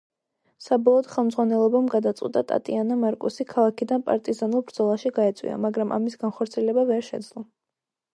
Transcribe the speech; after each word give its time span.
საბოლოოდ 0.67 1.07
ხელმძღვანელობამ 1.15 1.89
გადაწყვიტა 1.95 2.41
ტატიანა 2.51 2.97
მარკუსი 3.03 3.45
ქალაქიდან 3.51 4.05
პარტიზანულ 4.07 4.65
ბრძოლაში 4.71 5.13
გაეწვია, 5.19 5.59
მაგრამ 5.67 5.93
ამის 5.99 6.17
განხორციელება 6.25 6.87
ვერ 6.93 7.07
შეძლო. 7.11 7.45